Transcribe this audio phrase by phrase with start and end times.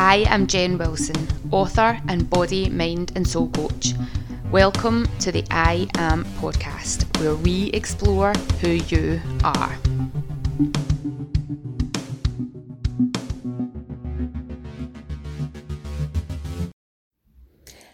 [0.00, 3.94] I am Jen Wilson, author and body, mind, and soul coach.
[4.52, 9.76] Welcome to the I Am podcast, where we explore who you are.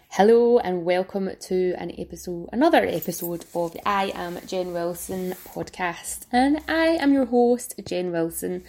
[0.09, 6.27] Hello and welcome to an episode, another episode of the I Am Jen Wilson podcast,
[6.31, 8.63] and I am your host, Jen Wilson.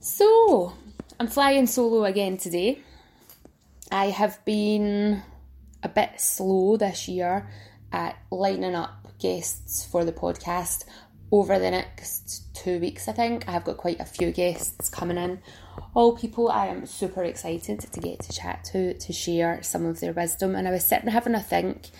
[0.00, 0.72] So,
[1.22, 2.80] I'm flying solo again today.
[3.92, 5.22] I have been
[5.80, 7.48] a bit slow this year
[7.92, 10.84] at lining up guests for the podcast.
[11.30, 15.16] Over the next two weeks, I think, I have got quite a few guests coming
[15.16, 15.40] in
[15.94, 20.00] all people I am super excited to get to chat to, to share some of
[20.00, 20.56] their wisdom.
[20.56, 21.90] And I was sitting having a think.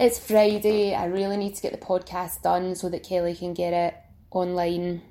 [0.00, 3.74] It's Friday, I really need to get the podcast done so that Kelly can get
[3.74, 3.94] it
[4.30, 5.02] online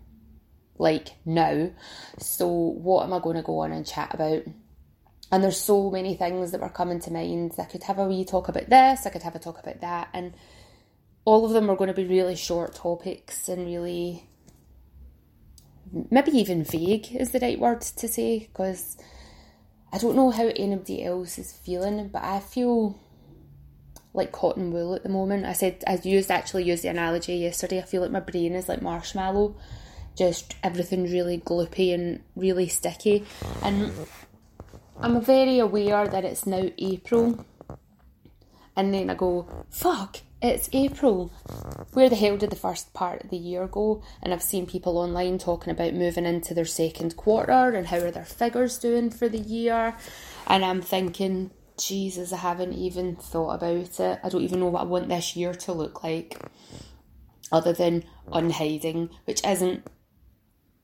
[0.78, 1.72] like now.
[2.20, 4.44] So, what am I going to go on and chat about?
[5.32, 7.54] And there's so many things that were coming to mind.
[7.60, 10.10] I could have a wee talk about this, I could have a talk about that,
[10.14, 10.34] and
[11.26, 14.24] all of them are going to be really short topics and really
[16.10, 18.98] maybe even vague is the right word to say because
[19.92, 23.00] I don't know how anybody else is feeling, but I feel
[24.14, 25.46] like cotton wool at the moment.
[25.46, 27.80] I said I used actually used the analogy yesterday.
[27.80, 29.56] I feel like my brain is like marshmallow,
[30.18, 33.26] just everything really gloopy and really sticky.
[33.62, 33.92] And
[35.00, 37.46] I'm very aware that it's now April,
[38.76, 41.32] and then I go, fuck, it's April.
[41.94, 44.04] Where the hell did the first part of the year go?
[44.22, 48.12] And I've seen people online talking about moving into their second quarter and how are
[48.12, 49.96] their figures doing for the year.
[50.46, 54.20] And I'm thinking, Jesus, I haven't even thought about it.
[54.24, 56.40] I don't even know what I want this year to look like,
[57.52, 59.88] other than unhiding, which isn't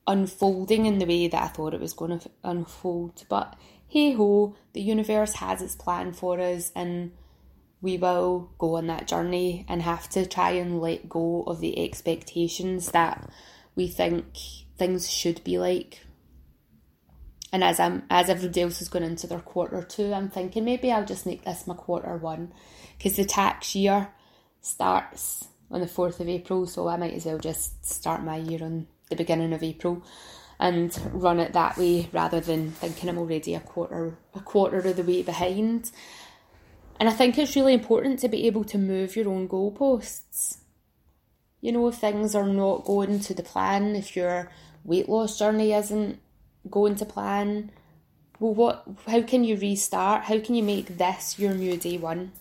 [0.06, 3.24] unfolding in the way that I thought it was going to unfold.
[3.28, 3.56] But
[3.88, 7.12] hey ho, the universe has its plan for us, and
[7.80, 11.84] we will go on that journey and have to try and let go of the
[11.84, 13.28] expectations that
[13.74, 14.24] we think
[14.76, 16.00] things should be like.
[17.52, 20.90] And as I'm as everybody else is going into their quarter two, I'm thinking maybe
[20.90, 22.52] I'll just make this my quarter one,
[22.98, 24.08] because the tax year
[24.60, 28.64] starts on the fourth of April, so I might as well just start my year
[28.64, 30.02] on the beginning of April
[30.58, 34.96] and run it that way rather than thinking I'm already a quarter a quarter of
[34.96, 35.90] the way behind.
[37.00, 40.58] And I think it's really important to be able to move your own goalposts.
[41.60, 44.50] You know, if things are not going to the plan, if your
[44.84, 46.20] weight loss journey isn't
[46.70, 47.72] going to plan,
[48.38, 48.84] well, what?
[49.06, 50.24] How can you restart?
[50.24, 52.32] How can you make this your new day one?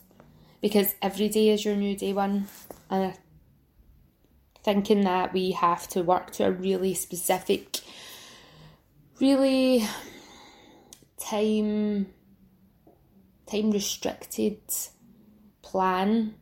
[0.62, 2.47] Because every day is your new day one,
[2.90, 3.13] and
[4.63, 7.79] thinking that we have to work to a really specific,
[9.19, 9.85] really
[11.19, 12.07] time
[13.46, 14.59] time restricted
[15.62, 16.35] plan.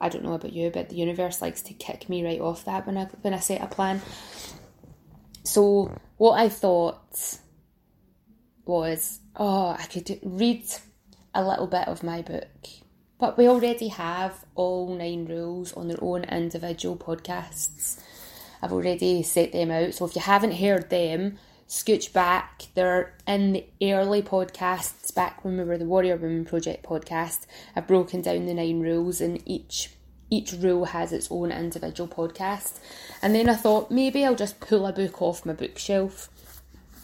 [0.00, 2.86] I don't know about you, but the universe likes to kick me right off that
[2.86, 4.00] when I when I set a plan.
[5.44, 7.38] So what I thought
[8.64, 10.64] was, oh, I could read
[11.34, 12.81] a little bit of my book.
[13.22, 18.02] But we already have all nine rules on their own individual podcasts.
[18.60, 19.94] I've already set them out.
[19.94, 21.38] So if you haven't heard them,
[21.68, 22.64] scooch back.
[22.74, 27.46] They're in the early podcasts, back when we were the Warrior Women Project podcast.
[27.76, 29.90] I've broken down the nine rules, and each
[30.28, 32.80] each rule has its own individual podcast.
[33.22, 36.28] And then I thought maybe I'll just pull a book off my bookshelf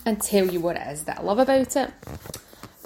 [0.04, 1.92] and tell you what it is that I love about it.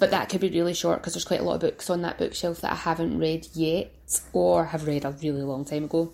[0.03, 2.17] But that could be really short because there's quite a lot of books on that
[2.17, 3.93] bookshelf that I haven't read yet
[4.33, 6.11] or have read a really long time ago.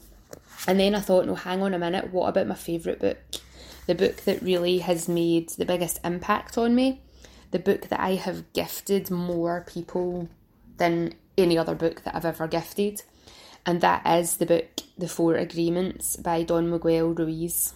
[0.68, 3.18] And then I thought, no, hang on a minute, what about my favourite book?
[3.90, 7.02] the book that really has made the biggest impact on me,
[7.50, 10.30] the book that I have gifted more people
[10.78, 13.02] than any other book that I've ever gifted,
[13.66, 17.74] and that is the book The Four Agreements by Don Miguel Ruiz.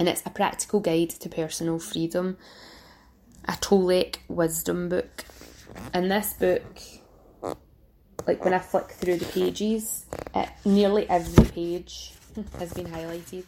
[0.00, 2.36] And it's a practical guide to personal freedom,
[3.48, 5.24] a Toltec wisdom book.
[5.92, 6.80] And this book,
[8.26, 12.12] like when I flick through the pages, it, nearly every page
[12.58, 13.44] has been highlighted.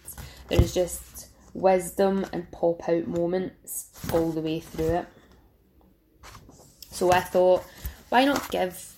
[0.48, 5.06] There is just wisdom and pop out moments all the way through it.
[6.90, 7.64] So I thought,
[8.08, 8.94] why not give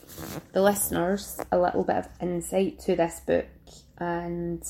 [0.53, 3.47] the listeners a little bit of insight to this book
[3.99, 4.63] and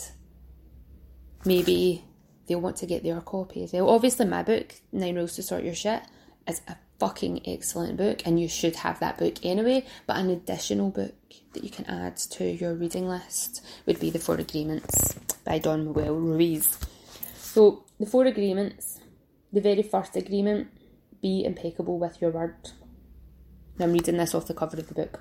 [1.44, 2.05] maybe
[2.46, 3.88] they'll want to get their copy as well.
[3.88, 6.02] Obviously, my book, Nine Rules to Sort Your Shit,
[6.47, 9.85] is a fucking excellent book and you should have that book anyway.
[10.06, 11.15] But an additional book
[11.53, 15.87] that you can add to your reading list would be The Four Agreements by Don
[15.87, 16.79] Miguel Ruiz.
[17.37, 19.00] So, the four agreements,
[19.53, 20.69] the very first agreement
[21.21, 22.56] be impeccable with your word.
[23.79, 25.21] I'm reading this off the cover of the book.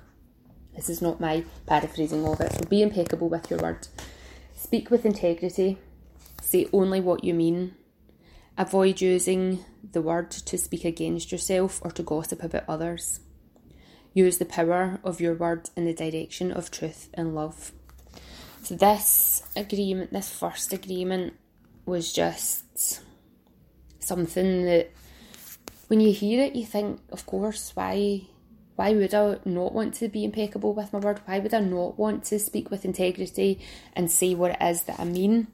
[0.74, 2.52] This is not my paraphrasing of it.
[2.52, 3.86] So be impeccable with your word.
[4.56, 5.78] Speak with integrity.
[6.40, 7.74] Say only what you mean.
[8.58, 13.20] Avoid using the word to speak against yourself or to gossip about others.
[14.14, 17.72] Use the power of your word in the direction of truth and love.
[18.62, 21.34] So, this agreement, this first agreement,
[21.86, 23.00] was just
[24.00, 24.90] something that
[25.88, 28.22] when you hear it, you think, of course, why
[28.76, 31.20] why would I not want to be impeccable with my word?
[31.26, 33.60] Why would I not want to speak with integrity
[33.94, 35.48] and say what it is that I mean?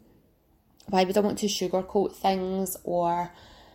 [0.89, 3.31] Why would I want to sugarcoat things or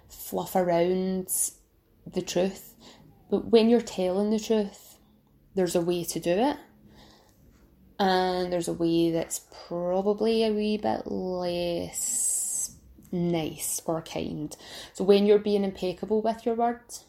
[0.10, 1.30] fluff around
[2.12, 2.75] the truth?
[3.30, 4.98] But when you're telling the truth,
[5.56, 6.57] there's a way to do it.
[8.00, 12.75] And there's a way that's probably a wee bit less
[13.12, 14.56] nice or kind.
[14.94, 17.06] So when you're being impeccable with your words,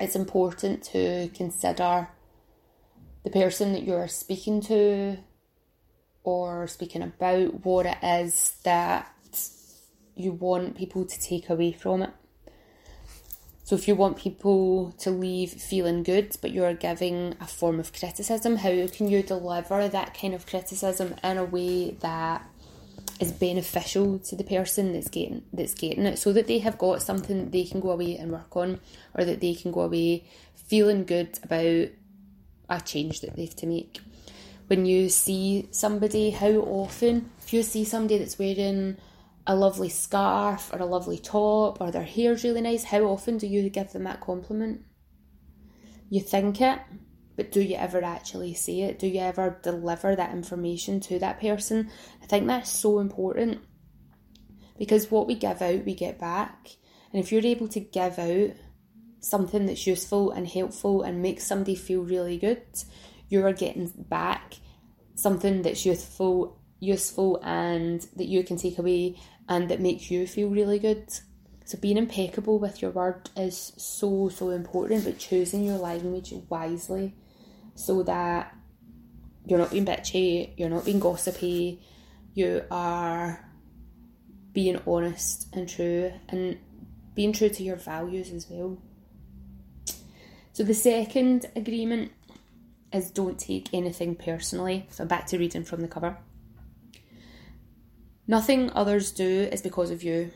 [0.00, 2.08] it's important to consider
[3.22, 5.18] the person that you're speaking to
[6.24, 9.10] or speaking about what it is that
[10.16, 12.10] you want people to take away from it.
[13.64, 17.92] So, if you want people to leave feeling good, but you're giving a form of
[17.92, 22.46] criticism, how can you deliver that kind of criticism in a way that
[23.20, 27.00] is beneficial to the person that's getting that's getting it so that they have got
[27.00, 28.80] something that they can go away and work on
[29.14, 30.24] or that they can go away
[30.54, 31.88] feeling good about
[32.68, 34.00] a change that they've to make
[34.66, 38.96] when you see somebody how often if you see somebody that's wearing
[39.46, 43.46] a lovely scarf or a lovely top or their hair's really nice how often do
[43.46, 44.80] you give them that compliment
[46.08, 46.78] you think it
[47.36, 48.98] but do you ever actually say it?
[48.98, 51.90] Do you ever deliver that information to that person?
[52.22, 53.60] I think that's so important
[54.78, 56.70] because what we give out, we get back.
[57.12, 58.50] And if you're able to give out
[59.20, 62.62] something that's useful and helpful and makes somebody feel really good,
[63.28, 64.54] you are getting back
[65.14, 69.16] something that's useful, useful and that you can take away
[69.48, 71.06] and that makes you feel really good.
[71.64, 77.14] So being impeccable with your word is so so important, but choosing your language wisely
[77.74, 78.54] so that
[79.46, 81.80] you're not being bitchy, you're not being gossipy,
[82.34, 83.48] you are
[84.52, 86.58] being honest and true and
[87.14, 88.78] being true to your values as well.
[90.52, 92.12] So the second agreement
[92.94, 94.86] is don't take anything personally.
[94.90, 96.16] So back to reading from the cover.
[98.26, 100.30] Nothing others do is because of you.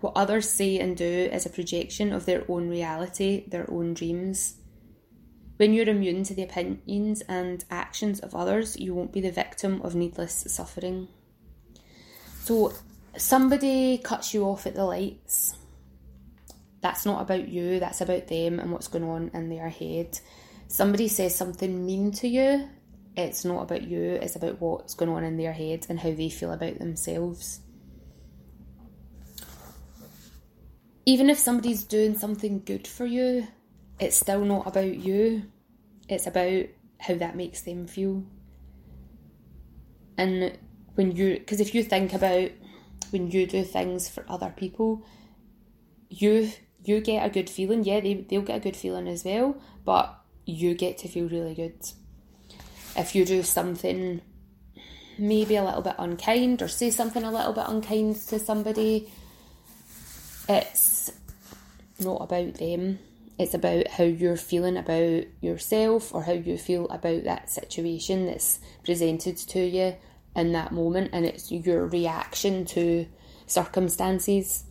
[0.00, 4.54] What others say and do is a projection of their own reality, their own dreams.
[5.56, 9.82] When you're immune to the opinions and actions of others, you won't be the victim
[9.82, 11.08] of needless suffering.
[12.44, 12.72] So,
[13.16, 15.54] somebody cuts you off at the lights.
[16.80, 20.18] That's not about you, that's about them and what's going on in their head.
[20.70, 22.68] Somebody says something mean to you,
[23.16, 26.30] it's not about you, it's about what's going on in their head and how they
[26.30, 27.58] feel about themselves.
[31.04, 33.48] Even if somebody's doing something good for you,
[33.98, 35.42] it's still not about you.
[36.08, 36.66] It's about
[37.00, 38.22] how that makes them feel.
[40.16, 40.56] And
[40.94, 42.52] when you, because if you think about
[43.10, 45.04] when you do things for other people,
[46.08, 46.52] you
[46.84, 47.82] you get a good feeling.
[47.82, 50.19] Yeah, they they'll get a good feeling as well, but
[50.50, 51.74] you get to feel really good.
[52.96, 54.20] If you do something
[55.18, 59.10] maybe a little bit unkind or say something a little bit unkind to somebody,
[60.48, 61.12] it's
[61.98, 62.98] not about them
[63.40, 68.58] it's about how you're feeling about yourself or how you feel about that situation that's
[68.84, 69.96] presented to you
[70.36, 73.06] in that moment, and it's your reaction to
[73.46, 74.64] circumstances.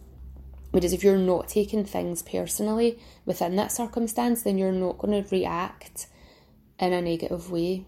[0.71, 5.35] Whereas if you're not taking things personally within that circumstance, then you're not going to
[5.35, 6.07] react
[6.79, 7.85] in a negative way.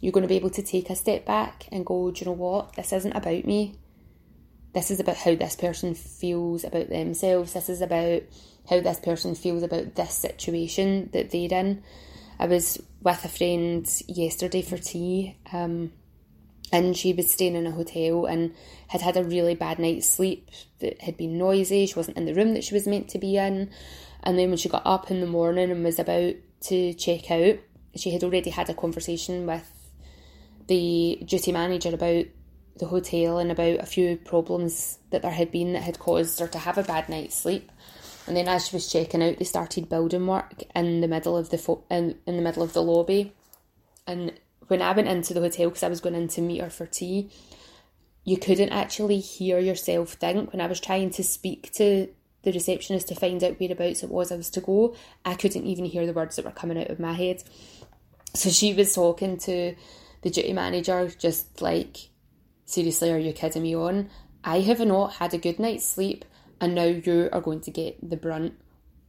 [0.00, 2.32] You're going to be able to take a step back and go, do you know
[2.32, 2.74] what?
[2.76, 3.76] This isn't about me.
[4.72, 7.52] This is about how this person feels about themselves.
[7.52, 8.22] This is about
[8.68, 11.82] how this person feels about this situation that they're in.
[12.38, 15.92] I was with a friend yesterday for tea, um,
[16.72, 18.54] and she was staying in a hotel and
[18.88, 21.86] had had a really bad night's sleep that had been noisy.
[21.86, 23.70] She wasn't in the room that she was meant to be in.
[24.22, 27.58] And then when she got up in the morning and was about to check out,
[27.94, 29.70] she had already had a conversation with
[30.66, 32.24] the duty manager about
[32.76, 36.48] the hotel and about a few problems that there had been that had caused her
[36.48, 37.70] to have a bad night's sleep.
[38.26, 41.50] And then as she was checking out, they started building work in the middle of
[41.50, 43.32] the fo- in, in the middle of the lobby.
[44.06, 44.32] And
[44.68, 46.86] when I went into the hotel because I was going in to meet her for
[46.86, 47.30] tea,
[48.24, 52.08] you couldn't actually hear yourself think when I was trying to speak to
[52.42, 54.94] the receptionist to find out whereabouts it was I was to go,
[55.24, 57.42] I couldn't even hear the words that were coming out of my head.
[58.34, 59.74] So she was talking to
[60.22, 62.08] the duty manager, just like,
[62.64, 64.10] seriously, are you kidding me on?
[64.42, 66.24] I have not had a good night's sleep,
[66.60, 68.54] and now you are going to get the brunt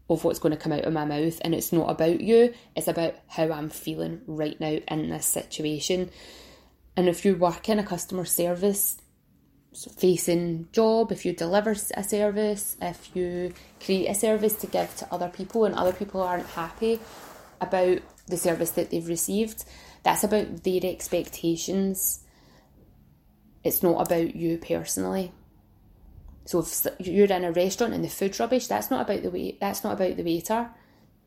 [0.10, 1.40] of what's going to come out of my mouth.
[1.42, 6.10] And it's not about you, it's about how I'm feeling right now in this situation.
[6.98, 8.98] And if you work in a customer service
[9.98, 15.14] facing job, if you deliver a service, if you create a service to give to
[15.14, 17.00] other people and other people aren't happy
[17.60, 19.66] about the service that they've received,
[20.04, 22.22] that's about their expectations.
[23.64, 25.34] It's not about you personally.
[26.46, 29.60] So if you're in a restaurant and the food's rubbish, that's not about the wait.
[29.60, 30.70] That's not about the waiter.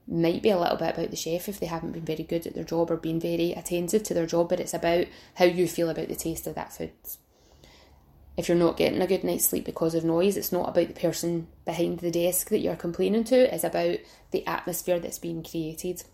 [0.07, 2.55] Might be a little bit about the chef if they haven't been very good at
[2.55, 4.49] their job or been very attentive to their job.
[4.49, 6.93] But it's about how you feel about the taste of that food.
[8.37, 10.95] If you're not getting a good night's sleep because of noise, it's not about the
[10.95, 13.53] person behind the desk that you're complaining to.
[13.53, 13.99] It's about
[14.31, 16.05] the atmosphere that's being created.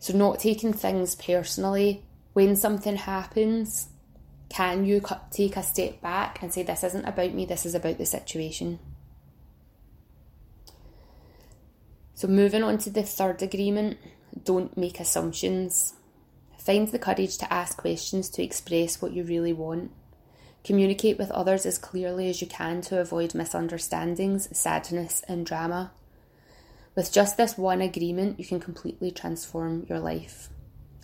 [0.00, 2.02] So not taking things personally
[2.32, 3.86] when something happens
[4.52, 7.96] can you take a step back and say, This isn't about me, this is about
[7.96, 8.78] the situation?
[12.14, 13.96] So, moving on to the third agreement,
[14.44, 15.94] don't make assumptions.
[16.58, 19.90] Find the courage to ask questions to express what you really want.
[20.64, 25.92] Communicate with others as clearly as you can to avoid misunderstandings, sadness, and drama.
[26.94, 30.50] With just this one agreement, you can completely transform your life.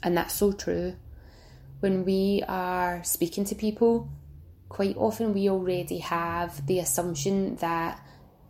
[0.02, 0.97] And that's so true
[1.80, 4.08] when we are speaking to people,
[4.68, 8.00] quite often we already have the assumption that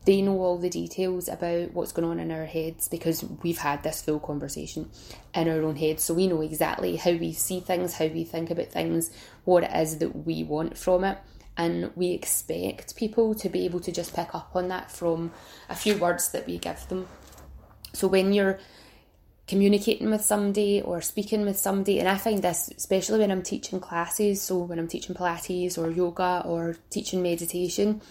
[0.04, 3.82] they know all the details about what's going on in our heads because we've had
[3.82, 4.88] this full conversation
[5.34, 6.02] in our own heads.
[6.02, 9.10] So we know exactly how we see things, how we think about things,
[9.44, 11.18] what it is that we want from it.
[11.58, 15.32] And we expect people to be able to just pick up on that from
[15.68, 17.06] a few words that we give them.
[17.92, 18.60] So when you're
[19.48, 21.98] communicating with somebody or speaking with somebody.
[21.98, 25.90] And I find this, especially when I'm teaching classes, so when I'm teaching Pilates or
[25.90, 28.02] yoga or teaching meditation,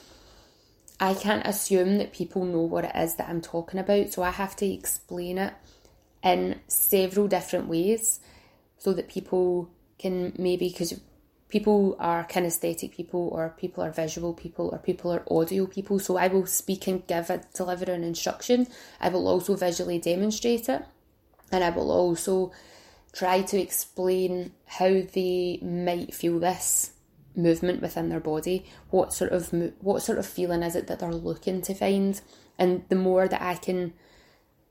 [1.00, 4.12] I can't assume that people know what it is that I'm talking about.
[4.12, 5.54] So I have to explain it
[6.24, 8.20] in several different ways
[8.80, 11.00] so that people can maybe, because
[11.50, 16.00] people are kinesthetic people or people are visual people or people are audio people.
[16.00, 18.66] So I will speak and give a deliver an instruction.
[19.00, 20.84] I will also visually demonstrate it
[21.52, 22.52] and I will also
[23.14, 26.94] try to explain how they might feel this
[27.36, 28.66] movement within their body.
[28.90, 32.20] What sort of what sort of feeling is it that they're looking to find?
[32.58, 33.94] And the more that I can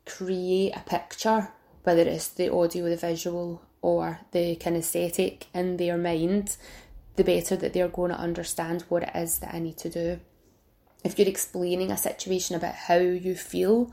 [0.04, 1.52] create a picture,
[1.84, 6.56] whether it's the audio, the visual, or the kinesthetic in their mind,
[7.16, 10.20] the better that they're going to understand what it is that I need to do.
[11.04, 13.92] If you're explaining a situation about how you feel,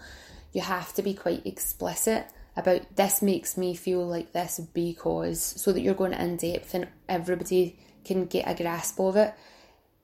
[0.51, 5.71] you have to be quite explicit about this makes me feel like this because so
[5.71, 9.33] that you're going in depth and everybody can get a grasp of it.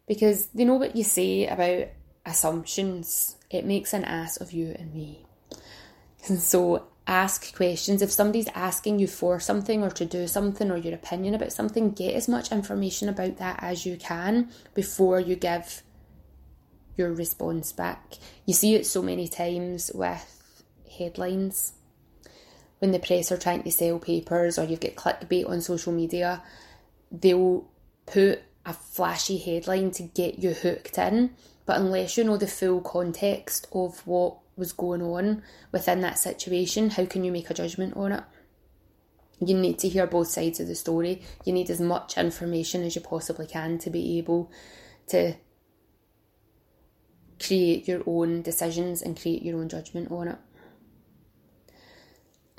[0.07, 1.89] Because they know what you say about
[2.25, 3.37] assumptions.
[3.51, 5.25] It makes an ass of you and me.
[6.23, 8.01] So ask questions.
[8.01, 11.91] If somebody's asking you for something or to do something or your opinion about something
[11.91, 15.83] get as much information about that as you can before you give
[16.97, 18.15] your response back.
[18.45, 20.63] You see it so many times with
[20.97, 21.73] headlines
[22.79, 26.41] when the press are trying to sell papers or you've got clickbait on social media,
[27.11, 27.67] they'll
[28.05, 31.31] put a flashy headline to get you hooked in.
[31.65, 36.89] But unless you know the full context of what was going on within that situation,
[36.89, 38.23] how can you make a judgment on it?
[39.39, 41.21] You need to hear both sides of the story.
[41.45, 44.51] You need as much information as you possibly can to be able
[45.07, 45.35] to
[47.41, 50.37] create your own decisions and create your own judgment on it.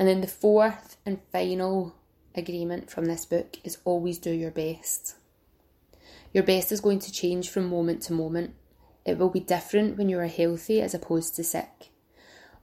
[0.00, 1.94] And then the fourth and final
[2.34, 5.16] agreement from this book is always do your best.
[6.32, 8.54] Your best is going to change from moment to moment.
[9.04, 11.90] It will be different when you are healthy as opposed to sick.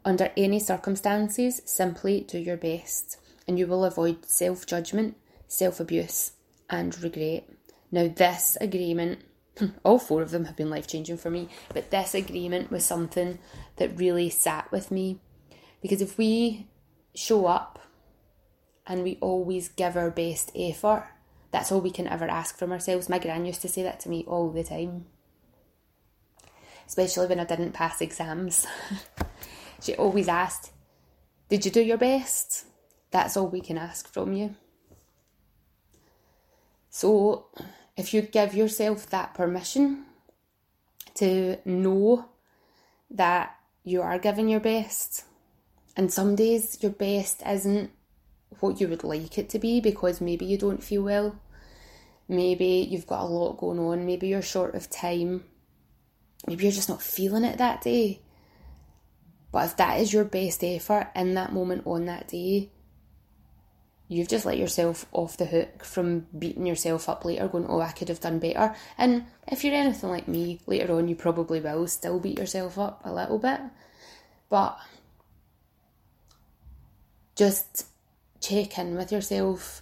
[0.04, 3.18] Under any circumstances, simply do your best,
[3.48, 5.16] and you will avoid self judgment,
[5.48, 6.32] self abuse,
[6.72, 7.48] and regret.
[7.92, 9.20] Now, this agreement,
[9.84, 13.38] all four of them have been life changing for me, but this agreement was something
[13.76, 15.20] that really sat with me.
[15.84, 16.66] Because if we
[17.18, 17.80] show up
[18.86, 21.08] and we always give our best effort.
[21.52, 23.10] That's all we can ever ask from ourselves.
[23.10, 25.06] My gran used to say that to me all the time,
[26.86, 28.68] especially when I didn't pass exams.
[29.82, 30.72] she always asked,
[31.50, 32.66] Did you do your best?
[33.10, 34.56] That's all we can ask from you.
[36.90, 37.48] So,
[37.96, 40.06] if you give yourself that permission
[41.16, 42.30] to know
[43.10, 45.24] that you are giving your best.
[45.98, 47.90] And some days your best isn't
[48.60, 51.36] what you would like it to be because maybe you don't feel well.
[52.30, 54.06] Maybe you've got a lot going on.
[54.06, 55.44] Maybe you're short of time.
[56.46, 58.22] Maybe you're just not feeling it that day.
[59.52, 62.70] But if that is your best effort in that moment on that day,
[64.08, 67.92] you've just let yourself off the hook from beating yourself up later, going, Oh, I
[67.92, 68.76] could have done better.
[69.00, 73.02] And if you're anything like me, later on, you probably will still beat yourself up
[73.04, 73.62] a little bit.
[74.50, 74.78] But
[77.38, 77.86] just
[78.42, 79.82] check in with yourself.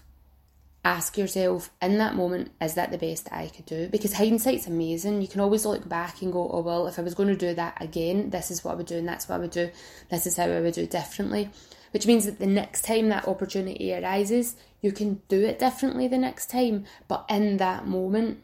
[0.83, 3.89] Ask yourself in that moment, is that the best I could do?
[3.89, 5.19] Because hindsight's amazing.
[5.19, 7.55] You can always look back and go, oh, well, if I was going to do
[7.55, 9.71] that again, this is what I would do, and that's what I would do.
[10.12, 11.50] This is how I would do it differently
[11.95, 16.17] which means that the next time that opportunity arises, you can do it differently the
[16.17, 16.83] next time.
[17.07, 18.43] But in that moment,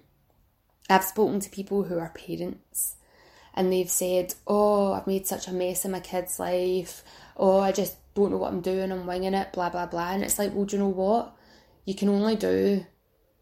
[0.90, 2.96] I've spoken to people who are parents
[3.54, 7.04] and they've said, Oh, I've made such a mess in my kid's life.
[7.42, 8.92] Oh, I just don't know what I'm doing.
[8.92, 10.12] I'm winging it, blah, blah, blah.
[10.12, 11.36] And it's like, Well, do you know what?
[11.86, 12.86] You can only do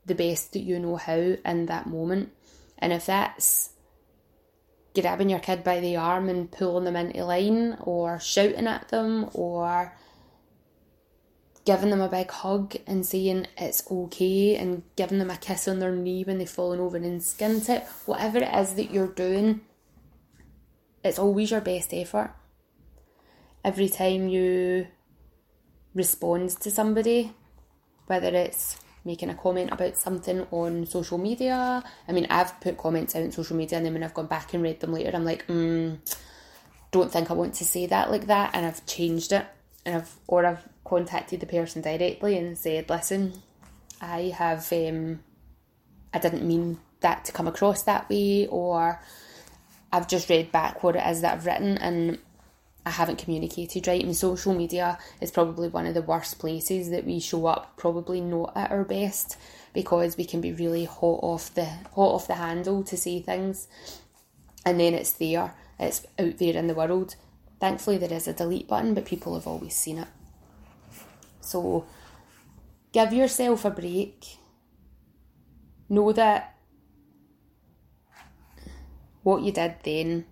[0.05, 2.31] the best that you know how in that moment.
[2.77, 3.71] And if that's
[4.95, 9.29] grabbing your kid by the arm and pulling them into line or shouting at them
[9.33, 9.93] or
[11.65, 15.79] giving them a big hug and saying it's okay and giving them a kiss on
[15.79, 19.61] their knee when they've fallen over and skinned it, whatever it is that you're doing,
[21.03, 22.33] it's always your best effort.
[23.69, 24.87] Every time you
[25.93, 27.31] respond to somebody,
[28.07, 31.83] whether it's making a comment about something on social media.
[32.07, 34.55] I mean, I've put comments out on social media and then when I've gone back
[34.55, 35.99] and read them later, I'm like, mm,
[36.89, 38.55] don't think I want to say that like that.
[38.55, 39.45] And I've changed it.
[39.85, 43.33] And I've, or I've contacted the person directly and said, listen,
[44.01, 45.19] I have, um,
[46.11, 48.99] I didn't mean that to come across that way, or
[49.91, 52.17] I've just read back what it is that I've written and
[52.89, 54.03] I haven't communicated right.
[54.03, 58.19] And social media is probably one of the worst places that we show up, probably
[58.19, 59.37] not at our best,
[59.73, 63.67] because we can be really hot off the hot off the handle to say things,
[64.65, 67.15] and then it's there, it's out there in the world.
[67.59, 70.07] Thankfully, there is a delete button, but people have always seen it.
[71.41, 71.85] So,
[72.91, 74.37] give yourself a break.
[75.89, 76.55] Know that
[79.21, 80.25] what you did then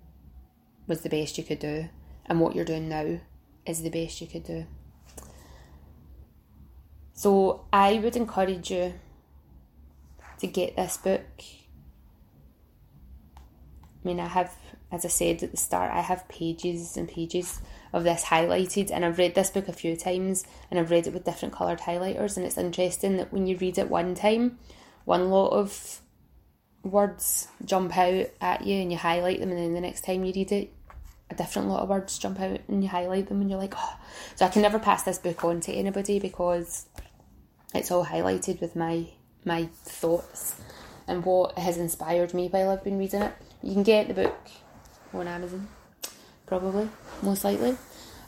[0.87, 1.89] was the best you could do
[2.27, 3.19] and what you're doing now
[3.65, 4.65] is the best you could do.
[7.13, 8.93] So I would encourage you
[10.39, 11.25] to get this book.
[13.35, 14.55] I mean, I have,
[14.91, 17.59] as I said at the start, I have pages and pages
[17.91, 21.13] of this highlighted, and I've read this book a few times and I've read it
[21.13, 22.37] with different coloured highlighters.
[22.37, 24.59] And it's interesting that when you read it one time,
[25.05, 26.01] one lot of
[26.83, 30.33] words jump out at you and you highlight them, and then the next time you
[30.33, 30.71] read it,
[31.29, 33.97] a different lot of words jump out and you highlight them and you're like, oh.
[34.35, 36.87] So I can never pass this book on to anybody because
[37.73, 39.07] it's all highlighted with my
[39.45, 40.59] my thoughts
[41.07, 43.33] and what has inspired me while I've been reading it.
[43.63, 44.37] You can get the book
[45.13, 45.67] on Amazon,
[46.45, 46.89] probably,
[47.21, 47.77] most likely.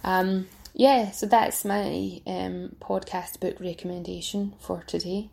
[0.03, 5.29] Um, yeah, so that's my um, podcast book recommendation for today.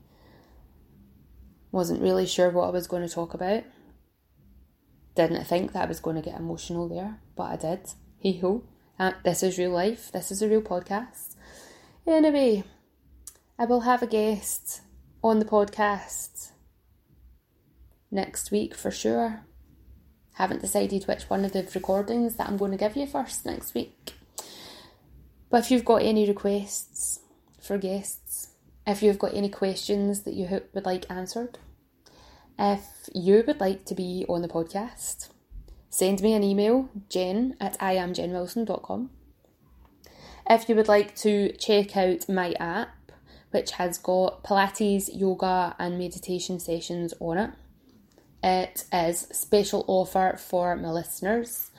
[1.70, 3.64] Wasn't really sure what I was going to talk about.
[5.16, 7.90] Didn't think that I was going to get emotional there, but I did.
[8.18, 8.64] Hey ho.
[8.98, 10.12] Uh, this is real life.
[10.12, 11.37] This is a real podcast.
[12.07, 12.64] Anyway,
[13.59, 14.83] I will have a guest
[15.24, 16.50] on the podcast
[18.11, 19.46] next week for sure.
[20.35, 23.72] Haven't decided which one of the recordings that I'm going to give you first next
[23.72, 24.12] week.
[25.48, 27.20] But if you've got any requests
[27.59, 28.50] for guests,
[28.87, 31.59] if you've got any questions that you would like answered,
[32.59, 35.29] if you would like to be on the podcast,
[35.90, 39.11] send me an email, jen at iamjenwilson.com.
[40.49, 43.12] If you would like to check out my app,
[43.51, 47.51] which has got Pilates, yoga, and meditation sessions on it,
[48.42, 51.71] it is special offer for my listeners.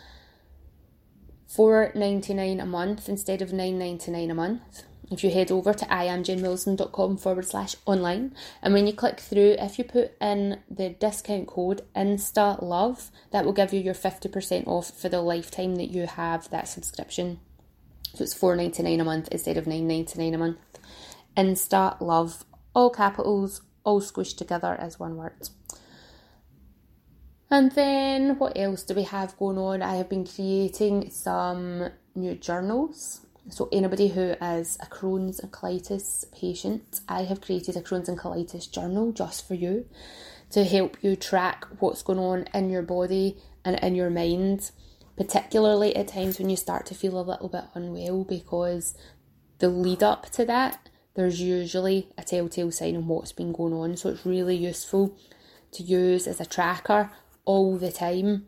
[1.48, 5.52] Four ninety nine a month instead of nine ninety nine a month if you head
[5.52, 10.60] over to iamjenwilson.com forward slash online and when you click through if you put in
[10.70, 15.76] the discount code insta love that will give you your 50% off for the lifetime
[15.76, 17.39] that you have that subscription.
[18.13, 20.58] So it's 4.99 a month instead of 9.99 a month.
[21.36, 22.43] Insta love
[22.74, 25.50] all capitals all squished together as one word.
[27.50, 29.82] And then what else do we have going on?
[29.82, 36.30] I have been creating some new journals so, anybody who is a Crohn's and colitis
[36.32, 39.86] patient, I have created a Crohn's and colitis journal just for you
[40.52, 44.72] to help you track what's going on in your body and in your mind
[45.18, 48.96] particularly at times when you start to feel a little bit unwell because
[49.58, 53.98] the lead up to that, there's usually a telltale sign of what's been going on.
[53.98, 55.18] So it's really useful
[55.72, 57.10] to use as a tracker
[57.44, 58.46] all the time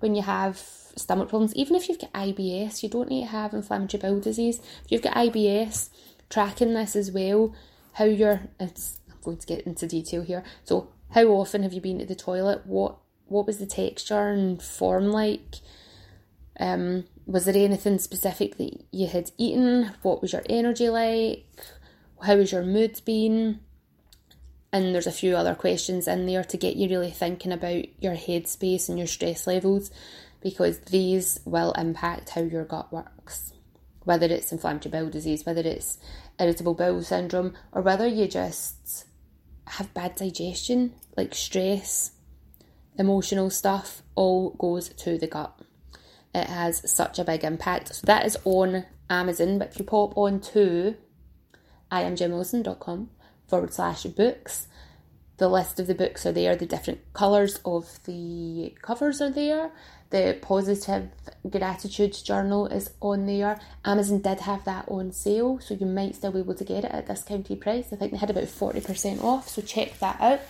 [0.00, 0.62] when you have
[0.96, 1.54] stomach problems.
[1.54, 4.60] Even if you've got IBS, you don't need to have inflammatory bowel disease.
[4.84, 5.90] If you've got IBS,
[6.30, 7.54] tracking this as well,
[7.94, 10.42] how you're, it's, I'm going to get into detail here.
[10.64, 12.66] So, how often have you been to the toilet?
[12.66, 12.96] What
[13.32, 15.56] what was the texture and form like?
[16.60, 19.92] Um, was there anything specific that you had eaten?
[20.02, 21.46] What was your energy like?
[22.22, 23.60] How was your mood been?
[24.72, 28.14] And there's a few other questions in there to get you really thinking about your
[28.14, 29.90] headspace and your stress levels
[30.42, 33.52] because these will impact how your gut works.
[34.04, 35.98] Whether it's inflammatory bowel disease, whether it's
[36.38, 39.06] irritable bowel syndrome, or whether you just
[39.66, 42.12] have bad digestion, like stress,
[42.98, 45.56] emotional stuff, all goes to the gut.
[46.34, 47.94] It has such a big impact.
[47.94, 50.96] So that is on Amazon, but if you pop on to
[51.90, 53.10] iamjenwilson.com
[53.46, 54.66] forward slash books,
[55.42, 59.72] the list of the books are there, the different colours of the covers are there,
[60.10, 61.08] the positive
[61.50, 63.58] gratitude journal is on there.
[63.84, 66.92] Amazon did have that on sale, so you might still be able to get it
[66.92, 67.92] at discounted price.
[67.92, 70.42] I think they had about 40% off, so check that out.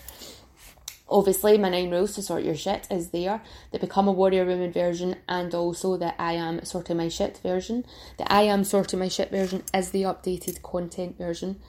[1.09, 3.41] Obviously, my nine rules to sort your shit is there.
[3.71, 7.87] The Become a Warrior Woman version and also the I Am Sorting My Shit version.
[8.19, 11.61] The I Am Sorting My Shit version is the updated content version,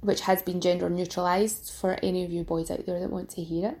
[0.00, 3.42] which has been gender neutralised for any of you boys out there that want to
[3.42, 3.80] hear it.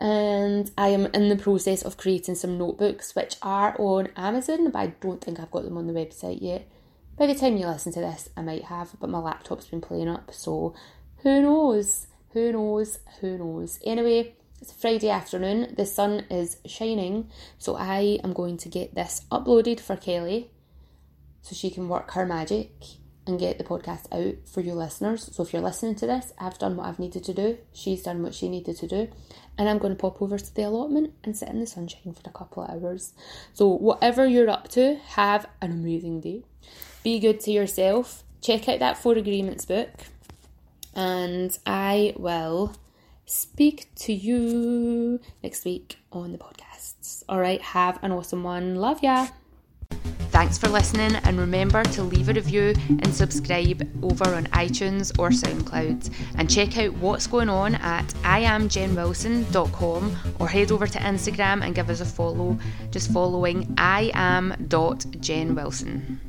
[0.00, 4.78] And I am in the process of creating some notebooks which are on Amazon, but
[4.78, 6.68] I don't think I've got them on the website yet.
[7.16, 10.08] By the time you listen to this, I might have, but my laptop's been playing
[10.08, 10.74] up, so
[11.22, 12.06] who knows?
[12.30, 13.00] Who knows?
[13.20, 13.80] Who knows?
[13.84, 15.74] Anyway, it's Friday afternoon.
[15.76, 20.52] The sun is shining, so I am going to get this uploaded for Kelly
[21.42, 22.84] so she can work her magic
[23.28, 25.30] and get the podcast out for you listeners.
[25.32, 27.58] So if you're listening to this, I've done what I've needed to do.
[27.72, 29.08] She's done what she needed to do.
[29.56, 32.28] And I'm going to pop over to the allotment and sit in the sunshine for
[32.28, 33.12] a couple of hours.
[33.52, 36.44] So whatever you're up to, have an amazing day.
[37.04, 38.24] Be good to yourself.
[38.40, 39.90] Check out that Four Agreements book
[40.94, 42.74] and I will
[43.26, 47.22] speak to you next week on the podcasts.
[47.28, 48.76] All right, have an awesome one.
[48.76, 49.28] Love ya.
[50.38, 55.30] Thanks for listening, and remember to leave a review and subscribe over on iTunes or
[55.30, 56.14] SoundCloud.
[56.36, 61.90] And check out what's going on at iamjenwilson.com or head over to Instagram and give
[61.90, 62.56] us a follow,
[62.92, 64.54] just following I am
[65.56, 66.20] Wilson.